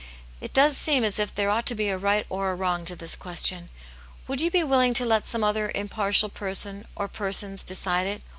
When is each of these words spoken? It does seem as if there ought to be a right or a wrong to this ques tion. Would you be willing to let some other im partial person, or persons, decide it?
It 0.41 0.51
does 0.51 0.77
seem 0.77 1.03
as 1.03 1.19
if 1.19 1.35
there 1.35 1.51
ought 1.51 1.67
to 1.67 1.75
be 1.75 1.89
a 1.89 1.95
right 1.99 2.25
or 2.27 2.49
a 2.49 2.55
wrong 2.55 2.85
to 2.85 2.95
this 2.95 3.15
ques 3.15 3.45
tion. 3.45 3.69
Would 4.27 4.41
you 4.41 4.49
be 4.49 4.63
willing 4.63 4.95
to 4.95 5.05
let 5.05 5.27
some 5.27 5.43
other 5.43 5.71
im 5.75 5.89
partial 5.89 6.27
person, 6.29 6.87
or 6.95 7.07
persons, 7.07 7.63
decide 7.63 8.07
it? 8.07 8.23